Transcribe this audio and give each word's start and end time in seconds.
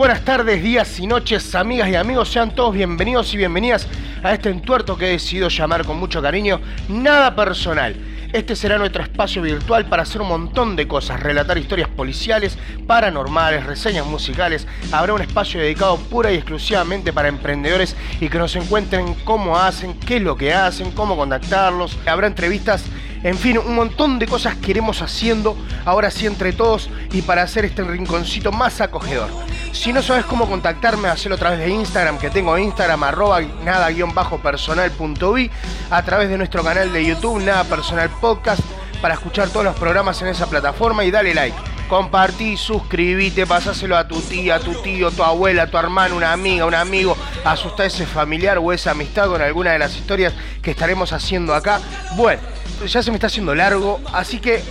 Buenas 0.00 0.24
tardes, 0.24 0.62
días 0.62 0.98
y 0.98 1.06
noches, 1.06 1.54
amigas 1.54 1.86
y 1.90 1.94
amigos, 1.94 2.30
sean 2.32 2.54
todos 2.54 2.72
bienvenidos 2.72 3.34
y 3.34 3.36
bienvenidas 3.36 3.86
a 4.22 4.32
este 4.32 4.48
entuerto 4.48 4.96
que 4.96 5.06
he 5.06 5.10
decidido 5.10 5.48
llamar 5.50 5.84
con 5.84 5.98
mucho 5.98 6.22
cariño 6.22 6.58
Nada 6.88 7.36
Personal. 7.36 7.94
Este 8.32 8.56
será 8.56 8.78
nuestro 8.78 9.02
espacio 9.02 9.42
virtual 9.42 9.84
para 9.90 10.04
hacer 10.04 10.22
un 10.22 10.28
montón 10.28 10.74
de 10.74 10.88
cosas, 10.88 11.20
relatar 11.20 11.58
historias 11.58 11.90
policiales, 11.90 12.56
paranormales, 12.86 13.66
reseñas 13.66 14.06
musicales. 14.06 14.66
Habrá 14.90 15.12
un 15.12 15.20
espacio 15.20 15.60
dedicado 15.60 15.98
pura 15.98 16.32
y 16.32 16.36
exclusivamente 16.36 17.12
para 17.12 17.28
emprendedores 17.28 17.94
y 18.22 18.30
que 18.30 18.38
nos 18.38 18.56
encuentren 18.56 19.14
cómo 19.24 19.58
hacen, 19.58 19.92
qué 19.92 20.16
es 20.16 20.22
lo 20.22 20.34
que 20.34 20.54
hacen, 20.54 20.92
cómo 20.92 21.14
contactarlos. 21.14 21.98
Habrá 22.06 22.26
entrevistas 22.26 22.86
en 23.22 23.36
fin, 23.36 23.58
un 23.58 23.74
montón 23.74 24.18
de 24.18 24.26
cosas 24.26 24.56
que 24.56 24.70
iremos 24.70 25.02
haciendo 25.02 25.54
ahora 25.84 26.10
sí 26.10 26.26
entre 26.26 26.52
todos 26.52 26.88
y 27.12 27.20
para 27.22 27.42
hacer 27.42 27.64
este 27.64 27.82
rinconcito 27.82 28.52
más 28.52 28.80
acogedor. 28.80 29.28
Si 29.72 29.92
no 29.92 30.02
sabes 30.02 30.24
cómo 30.24 30.48
contactarme, 30.48 31.08
hacelo 31.08 31.34
a 31.36 31.38
través 31.38 31.60
de 31.60 31.68
Instagram, 31.68 32.18
que 32.18 32.30
tengo 32.30 32.58
Instagram, 32.58 33.04
arroba 33.04 33.40
nada-personal.vi, 33.40 35.50
a 35.90 36.02
través 36.02 36.28
de 36.28 36.38
nuestro 36.38 36.64
canal 36.64 36.92
de 36.92 37.06
YouTube, 37.06 37.40
Nada 37.42 37.62
Personal 37.64 38.10
Podcast, 38.20 38.62
para 39.00 39.14
escuchar 39.14 39.48
todos 39.48 39.64
los 39.64 39.76
programas 39.76 40.20
en 40.22 40.28
esa 40.28 40.48
plataforma 40.48 41.04
y 41.04 41.10
dale 41.10 41.34
like. 41.34 41.56
Compartí, 41.90 42.56
suscribite, 42.56 43.48
pasáselo 43.48 43.96
a 43.96 44.06
tu 44.06 44.20
tía, 44.20 44.54
a 44.54 44.60
tu 44.60 44.80
tío, 44.80 45.10
tu 45.10 45.24
abuela, 45.24 45.66
tu 45.66 45.76
hermano, 45.76 46.14
una 46.14 46.32
amiga, 46.32 46.64
un 46.64 46.74
amigo, 46.76 47.16
asusta 47.44 47.82
a 47.82 47.86
ese 47.86 48.06
familiar 48.06 48.58
o 48.58 48.72
esa 48.72 48.92
amistad 48.92 49.26
con 49.26 49.42
alguna 49.42 49.72
de 49.72 49.80
las 49.80 49.96
historias 49.96 50.32
que 50.62 50.70
estaremos 50.70 51.12
haciendo 51.12 51.52
acá. 51.52 51.80
Bueno, 52.14 52.40
ya 52.86 53.02
se 53.02 53.10
me 53.10 53.16
está 53.16 53.26
haciendo 53.26 53.56
largo, 53.56 54.00
así 54.12 54.38
que 54.38 54.62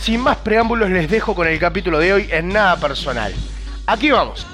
sin 0.00 0.20
más 0.20 0.36
preámbulos 0.36 0.90
les 0.90 1.10
dejo 1.10 1.34
con 1.34 1.48
el 1.48 1.58
capítulo 1.58 1.98
de 1.98 2.12
hoy 2.12 2.28
en 2.30 2.50
nada 2.50 2.76
personal. 2.76 3.34
Aquí 3.88 4.12
vamos. 4.12 4.46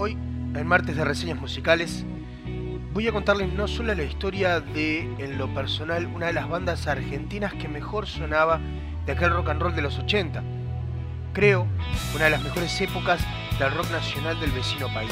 Hoy 0.00 0.12
en 0.12 0.64
martes 0.64 0.94
de 0.94 1.04
reseñas 1.04 1.40
musicales, 1.40 2.04
voy 2.92 3.08
a 3.08 3.12
contarles 3.12 3.52
no 3.52 3.66
solo 3.66 3.92
la 3.96 4.04
historia 4.04 4.60
de, 4.60 5.00
en 5.18 5.38
lo 5.38 5.52
personal, 5.52 6.06
una 6.06 6.26
de 6.26 6.34
las 6.34 6.48
bandas 6.48 6.86
argentinas 6.86 7.52
que 7.54 7.66
mejor 7.66 8.06
sonaba 8.06 8.60
de 9.06 9.10
aquel 9.10 9.32
rock 9.32 9.48
and 9.48 9.60
roll 9.60 9.74
de 9.74 9.82
los 9.82 9.98
80. 9.98 10.40
Creo, 11.32 11.66
una 12.14 12.26
de 12.26 12.30
las 12.30 12.44
mejores 12.44 12.80
épocas 12.80 13.20
del 13.58 13.72
rock 13.72 13.90
nacional 13.90 14.38
del 14.38 14.52
vecino 14.52 14.86
país. 14.94 15.10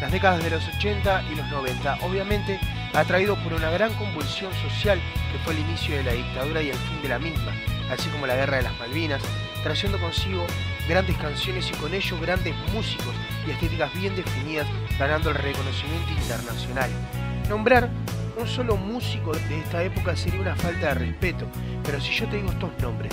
Las 0.00 0.10
décadas 0.10 0.42
de 0.42 0.50
los 0.50 0.66
80 0.66 1.22
y 1.32 1.36
los 1.36 1.48
90, 1.48 1.98
obviamente 2.02 2.58
atraído 2.94 3.36
por 3.36 3.52
una 3.52 3.70
gran 3.70 3.94
convulsión 3.94 4.52
social 4.68 4.98
que 5.30 5.38
fue 5.44 5.52
el 5.52 5.60
inicio 5.60 5.96
de 5.96 6.02
la 6.02 6.12
dictadura 6.14 6.60
y 6.60 6.70
el 6.70 6.76
fin 6.76 7.02
de 7.02 7.08
la 7.08 7.20
misma, 7.20 7.52
así 7.88 8.08
como 8.08 8.26
la 8.26 8.34
guerra 8.34 8.56
de 8.56 8.64
las 8.64 8.76
Malvinas, 8.80 9.22
trayendo 9.62 10.00
consigo 10.00 10.44
grandes 10.88 11.16
canciones 11.16 11.70
y 11.70 11.74
con 11.74 11.94
ello 11.94 12.18
grandes 12.20 12.54
músicos 12.72 13.14
y 13.46 13.50
estéticas 13.50 13.92
bien 13.94 14.14
definidas, 14.16 14.66
ganando 14.98 15.30
el 15.30 15.36
reconocimiento 15.36 16.10
internacional. 16.10 16.90
Nombrar 17.48 17.88
un 18.38 18.46
solo 18.46 18.76
músico 18.76 19.32
de 19.32 19.58
esta 19.58 19.82
época 19.82 20.16
sería 20.16 20.40
una 20.40 20.56
falta 20.56 20.88
de 20.88 20.94
respeto, 20.94 21.46
pero 21.84 22.00
si 22.00 22.12
yo 22.12 22.26
te 22.28 22.36
digo 22.36 22.50
estos 22.50 22.70
nombres, 22.80 23.12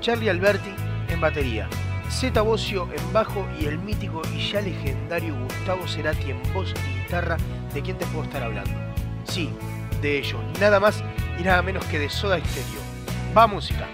Charlie 0.00 0.30
Alberti 0.30 0.70
en 1.08 1.20
batería, 1.20 1.68
Zeta 2.10 2.42
Bocio 2.42 2.88
en 2.92 3.12
bajo 3.12 3.46
y 3.58 3.66
el 3.66 3.78
mítico 3.78 4.20
y 4.34 4.50
ya 4.50 4.60
legendario 4.60 5.34
Gustavo 5.44 5.86
Cerati 5.86 6.30
en 6.30 6.42
voz 6.52 6.74
y 6.74 7.02
guitarra, 7.02 7.36
¿de 7.72 7.82
quién 7.82 7.96
te 7.96 8.06
puedo 8.06 8.24
estar 8.24 8.42
hablando? 8.42 8.72
Sí, 9.24 9.50
de 10.00 10.18
ellos, 10.18 10.40
nada 10.60 10.80
más 10.80 11.02
y 11.38 11.42
nada 11.42 11.62
menos 11.62 11.84
que 11.86 11.98
de 11.98 12.10
Soda 12.10 12.38
Stereo. 12.38 12.82
Va 13.36 13.46
música. 13.46 13.88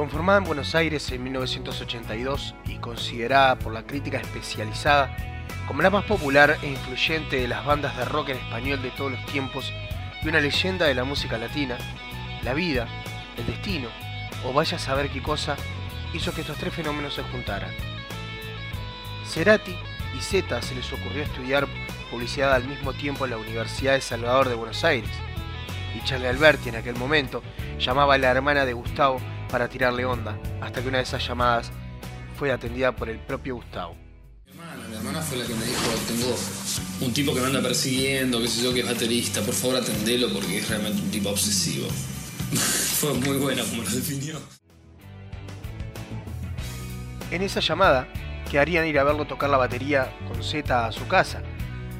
Conformada 0.00 0.38
en 0.38 0.44
Buenos 0.44 0.74
Aires 0.74 1.12
en 1.12 1.22
1982 1.24 2.54
y 2.64 2.76
considerada 2.76 3.58
por 3.58 3.74
la 3.74 3.82
crítica 3.82 4.16
especializada 4.16 5.14
como 5.68 5.82
la 5.82 5.90
más 5.90 6.06
popular 6.06 6.56
e 6.62 6.68
influyente 6.68 7.36
de 7.36 7.46
las 7.46 7.66
bandas 7.66 7.94
de 7.98 8.06
rock 8.06 8.30
en 8.30 8.38
español 8.38 8.80
de 8.80 8.92
todos 8.92 9.12
los 9.12 9.26
tiempos 9.26 9.70
y 10.22 10.28
una 10.28 10.40
leyenda 10.40 10.86
de 10.86 10.94
la 10.94 11.04
música 11.04 11.36
latina, 11.36 11.76
la 12.42 12.54
vida, 12.54 12.88
el 13.36 13.44
destino, 13.44 13.88
o 14.46 14.54
vaya 14.54 14.78
a 14.78 14.80
saber 14.80 15.10
qué 15.10 15.20
cosa, 15.20 15.54
hizo 16.14 16.32
que 16.32 16.40
estos 16.40 16.56
tres 16.56 16.72
fenómenos 16.72 17.12
se 17.12 17.22
juntaran. 17.24 17.70
Cerati 19.26 19.76
y 20.16 20.22
Zeta 20.22 20.62
se 20.62 20.76
les 20.76 20.90
ocurrió 20.94 21.24
estudiar 21.24 21.68
publicidad 22.10 22.54
al 22.54 22.64
mismo 22.64 22.94
tiempo 22.94 23.26
en 23.26 23.32
la 23.32 23.36
Universidad 23.36 23.92
de 23.92 24.00
Salvador 24.00 24.48
de 24.48 24.54
Buenos 24.54 24.82
Aires, 24.82 25.10
y 25.94 26.02
Charlie 26.06 26.28
Alberti 26.28 26.70
en 26.70 26.76
aquel 26.76 26.96
momento 26.96 27.42
llamaba 27.78 28.14
a 28.14 28.18
la 28.18 28.30
hermana 28.30 28.64
de 28.64 28.72
Gustavo 28.72 29.20
para 29.50 29.68
tirarle 29.68 30.04
onda, 30.04 30.38
hasta 30.60 30.80
que 30.80 30.88
una 30.88 30.98
de 30.98 31.04
esas 31.04 31.26
llamadas 31.26 31.70
fue 32.38 32.52
atendida 32.52 32.94
por 32.94 33.08
el 33.08 33.18
propio 33.18 33.56
Gustavo. 33.56 33.96
Mi 34.46 34.52
hermana, 34.52 34.88
mi 34.88 34.96
hermana 34.96 35.20
fue 35.20 35.38
la 35.38 35.46
que 35.46 35.54
me 35.54 35.64
dijo, 35.64 35.90
tengo 36.06 36.36
un 37.00 37.12
tipo 37.12 37.34
que 37.34 37.40
me 37.40 37.46
anda 37.46 37.60
persiguiendo, 37.60 38.40
qué 38.40 38.48
sé 38.48 38.62
yo, 38.62 38.72
que 38.72 38.80
es 38.80 38.86
baterista, 38.86 39.40
por 39.42 39.54
favor 39.54 39.76
atendelo 39.76 40.32
porque 40.32 40.58
es 40.58 40.68
realmente 40.68 41.02
un 41.02 41.10
tipo 41.10 41.30
obsesivo. 41.30 41.88
fue 43.00 43.14
muy 43.14 43.36
buena 43.36 43.62
como 43.64 43.82
lo 43.82 43.90
definió. 43.90 44.40
En 47.30 47.42
esa 47.42 47.60
llamada, 47.60 48.08
que 48.50 48.58
harían 48.58 48.86
ir 48.86 48.98
a 48.98 49.04
verlo 49.04 49.24
tocar 49.26 49.50
la 49.50 49.56
batería 49.56 50.12
con 50.26 50.42
Z 50.42 50.86
a 50.86 50.92
su 50.92 51.06
casa. 51.06 51.42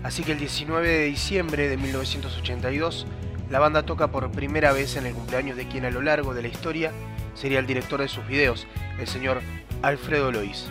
Así 0.03 0.23
que 0.23 0.33
el 0.33 0.39
19 0.39 0.89
de 0.89 1.05
diciembre 1.05 1.69
de 1.69 1.77
1982, 1.77 3.07
la 3.51 3.59
banda 3.59 3.85
toca 3.85 4.11
por 4.11 4.31
primera 4.33 4.73
vez 4.73 4.97
en 4.97 5.07
el 5.07 5.15
cumpleaños 5.15 5.57
de 5.57 5.69
quien 5.69 5.85
a 5.85 5.91
lo 5.91 6.03
largo 6.03 6.35
de 6.35 6.43
la 6.43 6.49
historia 6.49 6.93
sería 7.35 7.59
el 7.59 7.67
director 7.67 8.01
de 8.01 8.09
sus 8.09 8.27
videos, 8.27 8.67
el 8.99 9.07
señor 9.07 9.41
Alfredo 9.83 10.33
Lois. 10.33 10.67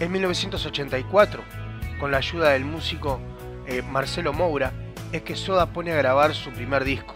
En 0.00 0.12
1984, 0.12 1.42
con 1.98 2.10
la 2.10 2.18
ayuda 2.18 2.50
del 2.50 2.64
músico 2.64 3.20
eh, 3.66 3.82
Marcelo 3.82 4.32
Moura, 4.32 4.72
es 5.12 5.22
que 5.22 5.36
Soda 5.36 5.72
pone 5.72 5.92
a 5.92 5.96
grabar 5.96 6.34
su 6.34 6.50
primer 6.50 6.84
disco. 6.84 7.14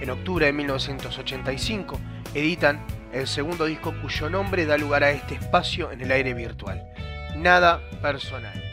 En 0.00 0.10
octubre 0.10 0.46
de 0.46 0.52
1985 0.52 1.98
editan 2.34 2.84
el 3.12 3.26
segundo 3.26 3.64
disco 3.64 3.94
cuyo 4.02 4.28
nombre 4.28 4.66
da 4.66 4.76
lugar 4.76 5.02
a 5.04 5.10
este 5.10 5.34
espacio 5.34 5.90
en 5.92 6.00
el 6.00 6.10
aire 6.10 6.34
virtual. 6.34 6.84
Nada 7.36 7.80
personal. 8.02 8.67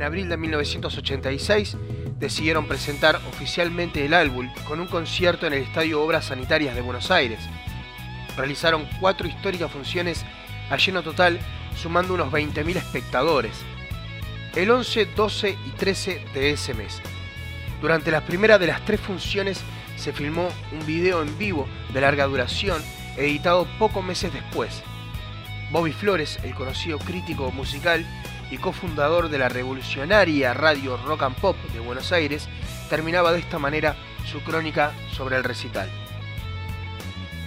En 0.00 0.06
abril 0.06 0.30
de 0.30 0.38
1986 0.38 1.76
decidieron 2.18 2.66
presentar 2.66 3.16
oficialmente 3.28 4.02
el 4.02 4.14
álbum 4.14 4.48
con 4.66 4.80
un 4.80 4.86
concierto 4.86 5.46
en 5.46 5.52
el 5.52 5.62
Estadio 5.62 6.02
Obras 6.02 6.24
Sanitarias 6.24 6.74
de 6.74 6.80
Buenos 6.80 7.10
Aires. 7.10 7.38
Realizaron 8.34 8.88
cuatro 8.98 9.28
históricas 9.28 9.70
funciones 9.70 10.24
a 10.70 10.78
lleno 10.78 11.02
total, 11.02 11.38
sumando 11.76 12.14
unos 12.14 12.32
20.000 12.32 12.76
espectadores. 12.76 13.52
El 14.56 14.70
11, 14.70 15.04
12 15.14 15.58
y 15.66 15.70
13 15.72 16.24
de 16.32 16.50
ese 16.52 16.72
mes. 16.72 17.02
Durante 17.82 18.10
la 18.10 18.24
primera 18.24 18.58
de 18.58 18.68
las 18.68 18.82
tres 18.86 19.00
funciones 19.00 19.60
se 19.96 20.14
filmó 20.14 20.48
un 20.72 20.86
video 20.86 21.20
en 21.20 21.36
vivo 21.36 21.68
de 21.92 22.00
larga 22.00 22.24
duración, 22.24 22.82
editado 23.18 23.68
pocos 23.78 24.02
meses 24.02 24.32
después. 24.32 24.82
Bobby 25.70 25.92
Flores, 25.92 26.38
el 26.42 26.54
conocido 26.54 26.98
crítico 26.98 27.50
musical 27.50 28.06
y 28.50 28.58
cofundador 28.58 29.28
de 29.28 29.38
la 29.38 29.48
revolucionaria 29.48 30.54
radio 30.54 30.96
Rock 30.96 31.22
and 31.22 31.36
Pop 31.36 31.56
de 31.72 31.80
Buenos 31.80 32.12
Aires, 32.12 32.48
terminaba 32.88 33.32
de 33.32 33.38
esta 33.38 33.58
manera 33.58 33.96
su 34.24 34.40
crónica 34.42 34.92
sobre 35.12 35.36
el 35.36 35.44
recital. 35.44 35.88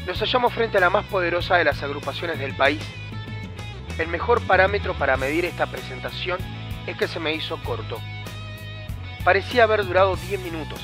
Nos 0.07 0.19
hallamos 0.19 0.53
frente 0.53 0.77
a 0.77 0.81
la 0.81 0.89
más 0.89 1.05
poderosa 1.05 1.57
de 1.57 1.65
las 1.65 1.81
agrupaciones 1.83 2.39
del 2.39 2.55
país. 2.55 2.81
El 3.97 4.07
mejor 4.07 4.41
parámetro 4.41 4.94
para 4.94 5.17
medir 5.17 5.45
esta 5.45 5.67
presentación 5.67 6.39
es 6.88 6.97
que 6.97 7.07
se 7.07 7.19
me 7.19 7.33
hizo 7.33 7.57
corto. 7.63 7.99
Parecía 9.23 9.63
haber 9.63 9.85
durado 9.85 10.15
10 10.15 10.41
minutos 10.41 10.81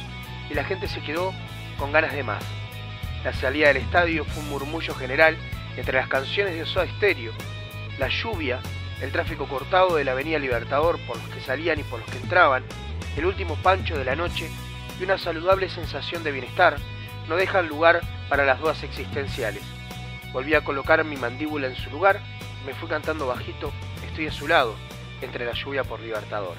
y 0.49 0.53
la 0.53 0.63
gente 0.63 0.87
se 0.87 1.01
quedó 1.01 1.33
con 1.77 1.91
ganas 1.91 2.13
de 2.13 2.23
más. 2.23 2.43
La 3.23 3.33
salida 3.33 3.67
del 3.67 3.77
estadio 3.77 4.23
fue 4.23 4.43
un 4.43 4.49
murmullo 4.49 4.95
general 4.95 5.37
entre 5.75 5.97
las 5.97 6.07
canciones 6.07 6.55
de 6.55 6.65
Soda 6.65 6.87
Stereo, 6.87 7.33
la 7.97 8.07
lluvia, 8.07 8.61
el 9.01 9.11
tráfico 9.11 9.47
cortado 9.47 9.95
de 9.95 10.03
la 10.03 10.11
Avenida 10.11 10.39
Libertador 10.39 10.99
por 11.07 11.17
los 11.17 11.27
que 11.29 11.41
salían 11.41 11.79
y 11.79 11.83
por 11.83 11.99
los 11.99 12.09
que 12.09 12.17
entraban, 12.17 12.63
el 13.17 13.25
último 13.25 13.55
pancho 13.63 13.97
de 13.97 14.05
la 14.05 14.15
noche 14.15 14.49
y 14.99 15.03
una 15.03 15.17
saludable 15.17 15.69
sensación 15.69 16.23
de 16.23 16.31
bienestar 16.31 16.77
no 17.27 17.35
dejan 17.35 17.67
lugar 17.67 18.01
para 18.29 18.45
las 18.45 18.59
dudas 18.59 18.83
existenciales. 18.83 19.63
Volví 20.33 20.53
a 20.53 20.63
colocar 20.63 21.03
mi 21.03 21.17
mandíbula 21.17 21.67
en 21.67 21.75
su 21.75 21.89
lugar 21.89 22.21
me 22.65 22.73
fui 22.73 22.89
cantando 22.89 23.27
bajito, 23.27 23.71
estoy 24.05 24.27
a 24.27 24.31
su 24.31 24.47
lado, 24.47 24.75
entre 25.21 25.45
la 25.45 25.53
lluvia 25.53 25.83
por 25.83 25.99
Libertador. 25.99 26.55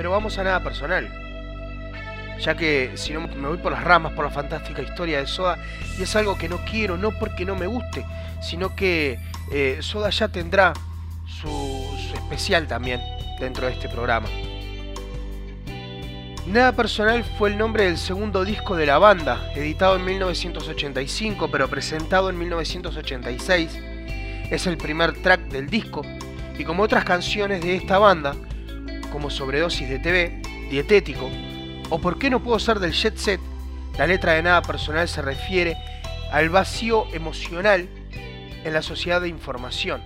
Pero 0.00 0.12
vamos 0.12 0.38
a 0.38 0.44
nada 0.44 0.64
personal. 0.64 1.10
Ya 2.40 2.56
que 2.56 2.92
si 2.94 3.12
no 3.12 3.20
me 3.20 3.48
voy 3.48 3.58
por 3.58 3.70
las 3.70 3.84
ramas, 3.84 4.14
por 4.14 4.24
la 4.24 4.30
fantástica 4.30 4.80
historia 4.80 5.18
de 5.18 5.26
Soda, 5.26 5.58
y 5.98 6.04
es 6.04 6.16
algo 6.16 6.38
que 6.38 6.48
no 6.48 6.56
quiero, 6.64 6.96
no 6.96 7.10
porque 7.18 7.44
no 7.44 7.54
me 7.54 7.66
guste, 7.66 8.06
sino 8.40 8.74
que 8.74 9.18
eh, 9.52 9.76
Soda 9.82 10.08
ya 10.08 10.28
tendrá 10.28 10.72
su, 11.26 11.48
su 11.48 12.14
especial 12.14 12.66
también 12.66 13.02
dentro 13.38 13.66
de 13.66 13.74
este 13.74 13.90
programa. 13.90 14.26
Nada 16.46 16.72
Personal 16.72 17.22
fue 17.36 17.50
el 17.50 17.58
nombre 17.58 17.84
del 17.84 17.98
segundo 17.98 18.46
disco 18.46 18.76
de 18.76 18.86
la 18.86 18.96
banda, 18.96 19.52
editado 19.54 19.96
en 19.96 20.06
1985 20.06 21.50
pero 21.50 21.68
presentado 21.68 22.30
en 22.30 22.38
1986. 22.38 23.78
Es 24.50 24.66
el 24.66 24.78
primer 24.78 25.12
track 25.20 25.42
del 25.48 25.68
disco 25.68 26.00
y 26.56 26.64
como 26.64 26.84
otras 26.84 27.04
canciones 27.04 27.60
de 27.60 27.76
esta 27.76 27.98
banda, 27.98 28.34
como 29.10 29.30
Sobredosis 29.30 29.88
de 29.88 29.98
TV, 29.98 30.42
Dietético 30.70 31.28
o 31.88 31.98
Por 31.98 32.18
qué 32.18 32.30
no 32.30 32.42
puedo 32.42 32.58
ser 32.58 32.78
del 32.78 32.92
Jet 32.92 33.16
Set, 33.16 33.40
la 33.98 34.06
letra 34.06 34.34
de 34.34 34.42
Nada 34.42 34.62
Personal 34.62 35.08
se 35.08 35.22
refiere 35.22 35.76
al 36.32 36.48
vacío 36.48 37.06
emocional 37.12 37.88
en 38.64 38.72
la 38.72 38.82
sociedad 38.82 39.20
de 39.20 39.28
información. 39.28 40.02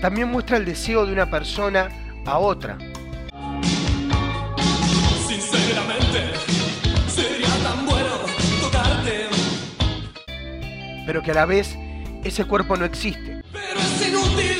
También 0.00 0.28
muestra 0.28 0.56
el 0.56 0.64
deseo 0.64 1.04
de 1.06 1.12
una 1.12 1.30
persona 1.30 1.88
a 2.24 2.38
otra. 2.38 2.78
Sinceramente, 5.26 6.30
sería 7.06 7.48
tan 7.62 7.86
bueno 7.86 8.16
tocarte. 8.60 9.28
Pero 11.06 11.22
que 11.22 11.30
a 11.30 11.34
la 11.34 11.46
vez 11.46 11.76
ese 12.24 12.44
cuerpo 12.44 12.76
no 12.76 12.84
existe. 12.84 13.42
Pero 13.52 13.80
es 13.80 14.08
inútil. 14.08 14.58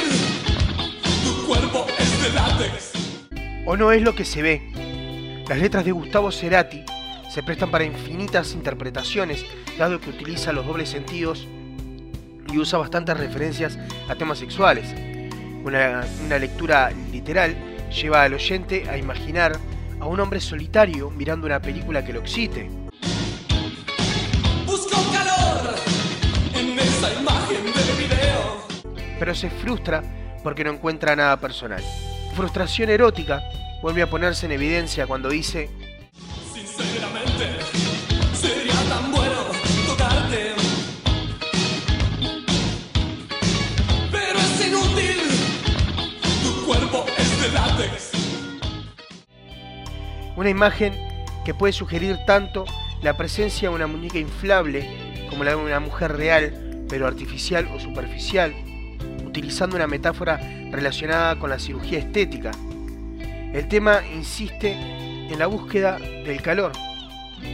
Tu 1.25 1.47
cuerpo 1.47 1.87
es 1.99 2.23
de 2.23 2.31
látex. 2.33 2.93
O 3.67 3.77
no 3.77 3.93
es 3.93 4.03
lo 4.03 4.15
que 4.15 4.25
se 4.25 4.43
ve. 4.43 5.43
Las 5.49 5.59
letras 5.59 5.85
de 5.85 5.93
Gustavo 5.93 6.31
Cerati 6.31 6.85
se 7.31 7.43
prestan 7.43 7.71
para 7.71 7.85
infinitas 7.85 8.53
interpretaciones, 8.53 9.45
dado 9.79 10.01
que 10.01 10.11
utiliza 10.11 10.53
los 10.53 10.67
dobles 10.67 10.89
sentidos 10.89 11.47
y 12.53 12.59
usa 12.59 12.79
bastantes 12.79 13.17
referencias 13.17 13.79
a 14.09 14.15
temas 14.17 14.39
sexuales. 14.39 14.95
Una, 15.65 16.07
lectura 16.39 16.91
literal 17.13 17.55
lleva 17.91 18.23
al 18.23 18.35
oyente 18.35 18.89
a 18.89 18.97
imaginar 18.97 19.59
a 19.99 20.07
un 20.07 20.19
hombre 20.19 20.41
solitario 20.41 21.11
mirando 21.11 21.47
una 21.47 21.61
película 21.61 22.05
que 22.05 22.13
lo 22.13 22.21
excite. 22.21 22.71
Busco 24.65 24.97
calor 25.13 25.75
en 26.55 26.79
esa 26.79 27.13
imagen 27.21 27.65
del 27.65 27.97
video. 27.97 28.67
Pero 29.19 29.35
se 29.35 29.51
frustra 29.51 30.03
porque 30.43 30.65
no 30.65 30.71
encuentra 30.71 31.15
nada 31.15 31.39
personal. 31.39 31.83
Frustración 32.35 32.89
erótica 32.89 33.43
vuelve 33.83 34.03
a 34.03 34.09
ponerse 34.09 34.47
en 34.47 34.53
evidencia 34.53 35.07
cuando 35.07 35.29
dice 35.29 35.69
Una 50.41 50.49
imagen 50.49 50.95
que 51.45 51.53
puede 51.53 51.75
sugerir 51.75 52.17
tanto 52.27 52.65
la 53.03 53.15
presencia 53.15 53.69
de 53.69 53.75
una 53.75 53.87
muñeca 53.87 54.19
inflable 54.19 54.89
como 55.29 55.45
la 55.45 55.51
de 55.51 55.57
una 55.57 55.81
mujer 55.81 56.17
real, 56.17 56.87
pero 56.89 57.07
artificial 57.07 57.69
o 57.75 57.79
superficial, 57.79 58.55
utilizando 59.23 59.77
una 59.77 59.87
metáfora 59.87 60.39
relacionada 60.71 61.39
con 61.39 61.51
la 61.51 61.59
cirugía 61.59 61.99
estética. 61.99 62.53
El 63.53 63.69
tema 63.69 64.01
insiste 64.15 64.73
en 64.73 65.39
la 65.39 65.47
búsqueda 65.47 65.99
del 65.99 66.41
calor 66.41 66.73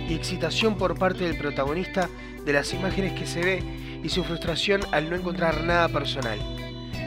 y 0.09 0.14
excitación 0.14 0.78
por 0.78 0.97
parte 0.97 1.25
del 1.25 1.37
protagonista 1.37 2.09
de 2.45 2.52
las 2.52 2.73
imágenes 2.73 3.14
que 3.14 3.26
se 3.26 3.40
ve 3.40 3.64
y 4.05 4.09
su 4.11 4.23
frustración 4.23 4.81
al 4.93 5.11
no 5.11 5.16
encontrar 5.16 5.64
nada 5.64 5.88
personal. 5.88 6.38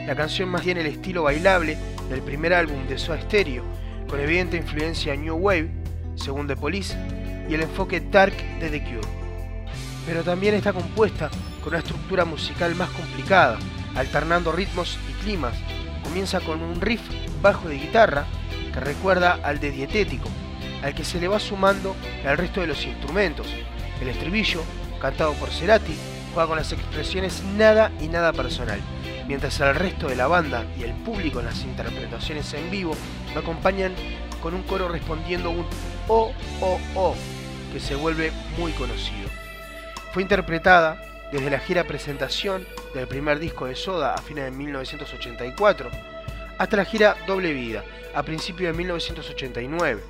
La 0.06 0.14
canción 0.14 0.50
más 0.50 0.62
bien 0.62 0.76
el 0.76 0.88
estilo 0.88 1.22
bailable 1.22 1.78
del 2.10 2.20
primer 2.20 2.52
álbum 2.52 2.86
de 2.86 2.98
Soda 2.98 3.18
Stereo, 3.22 3.64
con 4.10 4.18
evidente 4.18 4.56
influencia 4.56 5.14
New 5.14 5.36
Wave, 5.36 5.70
según 6.16 6.48
The 6.48 6.56
Police, 6.56 6.96
y 7.48 7.54
el 7.54 7.62
enfoque 7.62 8.00
dark 8.00 8.34
de 8.58 8.68
The 8.68 8.82
Cure. 8.82 9.08
Pero 10.04 10.24
también 10.24 10.54
está 10.54 10.72
compuesta 10.72 11.30
con 11.60 11.68
una 11.68 11.78
estructura 11.78 12.24
musical 12.24 12.74
más 12.74 12.90
complicada, 12.90 13.56
alternando 13.94 14.50
ritmos 14.50 14.98
y 15.08 15.12
climas. 15.24 15.54
Comienza 16.02 16.40
con 16.40 16.60
un 16.60 16.80
riff 16.80 17.02
bajo 17.40 17.68
de 17.68 17.78
guitarra 17.78 18.26
que 18.72 18.80
recuerda 18.80 19.38
al 19.44 19.60
de 19.60 19.70
Dietético, 19.70 20.28
al 20.82 20.94
que 20.94 21.04
se 21.04 21.20
le 21.20 21.28
va 21.28 21.38
sumando 21.38 21.94
el 22.24 22.36
resto 22.36 22.60
de 22.60 22.66
los 22.66 22.84
instrumentos. 22.84 23.46
El 24.00 24.08
estribillo, 24.08 24.62
cantado 25.00 25.34
por 25.34 25.50
Cerati, 25.50 25.94
juega 26.34 26.48
con 26.48 26.56
las 26.56 26.72
expresiones 26.72 27.44
nada 27.56 27.92
y 28.00 28.08
nada 28.08 28.32
personal, 28.32 28.80
mientras 29.28 29.60
el 29.60 29.74
resto 29.74 30.08
de 30.08 30.16
la 30.16 30.26
banda 30.26 30.64
y 30.78 30.82
el 30.82 30.94
público 30.94 31.38
en 31.38 31.46
las 31.46 31.62
interpretaciones 31.62 32.52
en 32.54 32.70
vivo 32.70 32.96
me 33.34 33.40
acompañan 33.40 33.94
con 34.42 34.54
un 34.54 34.62
coro 34.62 34.88
respondiendo 34.88 35.50
un 35.50 35.66
oh, 36.08 36.32
oh, 36.60 36.80
oh, 36.94 37.14
que 37.72 37.80
se 37.80 37.94
vuelve 37.94 38.32
muy 38.58 38.72
conocido. 38.72 39.28
Fue 40.12 40.22
interpretada 40.22 41.00
desde 41.32 41.50
la 41.50 41.60
gira 41.60 41.84
presentación 41.84 42.66
del 42.94 43.06
primer 43.06 43.38
disco 43.38 43.66
de 43.66 43.76
Soda 43.76 44.14
a 44.14 44.18
fines 44.18 44.44
de 44.44 44.50
1984 44.50 45.90
hasta 46.58 46.76
la 46.76 46.84
gira 46.84 47.16
Doble 47.26 47.52
Vida 47.52 47.84
a 48.14 48.22
principios 48.22 48.72
de 48.72 48.78
1989. 48.78 50.02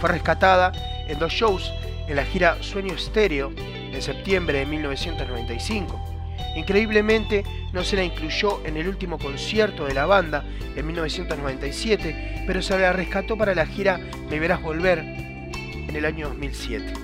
Fue 0.00 0.10
rescatada 0.10 0.72
en 1.06 1.18
dos 1.18 1.32
shows 1.32 1.72
en 2.08 2.16
la 2.16 2.24
gira 2.24 2.62
Sueño 2.62 2.94
Estéreo 2.94 3.52
en 3.56 4.02
septiembre 4.02 4.58
de 4.60 4.66
1995. 4.66 6.15
Increíblemente 6.56 7.44
no 7.72 7.84
se 7.84 7.96
la 7.96 8.02
incluyó 8.02 8.64
en 8.64 8.78
el 8.78 8.88
último 8.88 9.18
concierto 9.18 9.84
de 9.84 9.92
la 9.92 10.06
banda 10.06 10.42
en 10.74 10.86
1997, 10.86 12.44
pero 12.46 12.62
se 12.62 12.78
la 12.78 12.94
rescató 12.94 13.36
para 13.36 13.54
la 13.54 13.66
gira 13.66 14.00
Me 14.30 14.40
Verás 14.40 14.62
Volver 14.62 15.00
en 15.00 15.94
el 15.94 16.04
año 16.06 16.28
2007. 16.28 16.94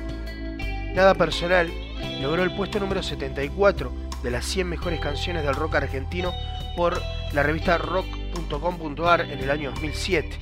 Nada 0.94 1.14
personal 1.14 1.70
logró 2.22 2.42
el 2.42 2.56
puesto 2.56 2.80
número 2.80 3.02
74 3.02 3.92
de 4.22 4.30
las 4.30 4.46
100 4.46 4.68
mejores 4.68 5.00
canciones 5.00 5.44
del 5.44 5.54
rock 5.54 5.74
argentino 5.74 6.32
por 6.74 7.02
la 7.34 7.42
revista 7.42 7.76
rock.com.ar 7.76 9.20
en 9.20 9.38
el 9.38 9.50
año 9.50 9.70
2007. 9.72 10.38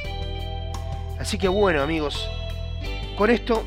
Así 1.19 1.37
que 1.37 1.49
bueno 1.49 1.83
amigos, 1.83 2.29
con 3.19 3.31
esto 3.31 3.65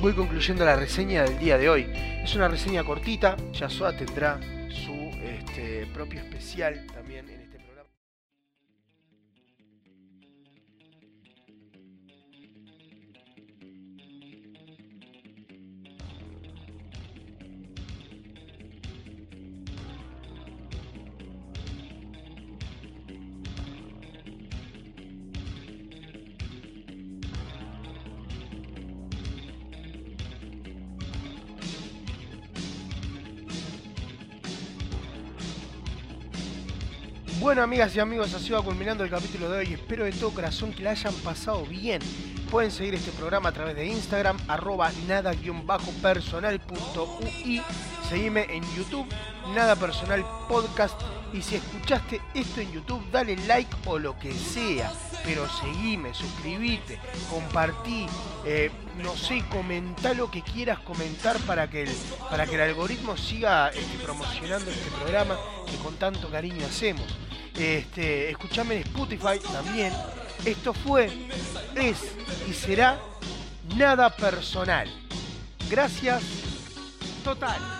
voy 0.00 0.14
concluyendo 0.14 0.64
la 0.64 0.76
reseña 0.76 1.22
del 1.24 1.38
día 1.38 1.58
de 1.58 1.68
hoy. 1.68 2.09
Es 2.22 2.34
una 2.36 2.48
reseña 2.48 2.84
cortita, 2.84 3.36
Yasuo 3.52 3.92
tendrá 3.94 4.38
su 4.68 5.10
este, 5.22 5.86
propio 5.86 6.20
especial 6.20 6.86
también 6.92 7.28
en 7.28 7.40
este 7.40 7.49
Bueno, 37.40 37.62
amigas 37.62 37.96
y 37.96 38.00
amigos, 38.00 38.34
así 38.34 38.50
va 38.50 38.60
culminando 38.60 39.02
el 39.02 39.08
capítulo 39.08 39.48
de 39.48 39.60
hoy. 39.60 39.72
Espero 39.72 40.04
de 40.04 40.12
todo 40.12 40.30
corazón 40.30 40.74
que 40.74 40.82
la 40.82 40.90
hayan 40.90 41.14
pasado 41.14 41.64
bien. 41.64 42.02
Pueden 42.50 42.70
seguir 42.70 42.96
este 42.96 43.12
programa 43.12 43.48
a 43.48 43.52
través 43.52 43.74
de 43.76 43.86
Instagram, 43.86 44.36
arroba 44.46 44.92
nada-personal.ui. 45.08 47.62
Seguime 48.10 48.46
en 48.50 48.62
YouTube, 48.76 49.06
Nada 49.54 49.74
Personal 49.74 50.22
Podcast. 50.50 51.00
Y 51.32 51.40
si 51.40 51.54
escuchaste 51.54 52.20
esto 52.34 52.60
en 52.60 52.72
YouTube, 52.72 53.02
dale 53.10 53.36
like 53.46 53.74
o 53.86 53.98
lo 53.98 54.18
que 54.18 54.34
sea. 54.34 54.92
Pero 55.24 55.48
seguime, 55.48 56.12
suscríbete, 56.12 57.00
compartí, 57.30 58.06
eh, 58.44 58.70
no 59.02 59.16
sé, 59.16 59.42
comentá 59.50 60.12
lo 60.12 60.30
que 60.30 60.42
quieras 60.42 60.80
comentar 60.80 61.38
para 61.40 61.70
que 61.70 61.84
el, 61.84 61.90
para 62.28 62.44
que 62.44 62.56
el 62.56 62.60
algoritmo 62.60 63.16
siga 63.16 63.70
este, 63.70 64.04
promocionando 64.04 64.70
este 64.70 64.90
programa 64.90 65.38
que 65.70 65.78
con 65.78 65.96
tanto 65.96 66.28
cariño 66.28 66.66
hacemos. 66.66 67.06
Este, 67.58 68.30
escuchame 68.30 68.76
en 68.76 68.82
Spotify 68.82 69.38
también. 69.52 69.92
Esto 70.44 70.72
fue, 70.72 71.10
es 71.74 71.98
y 72.48 72.52
será 72.52 72.98
nada 73.76 74.14
personal. 74.14 74.88
Gracias 75.68 76.22
total. 77.22 77.79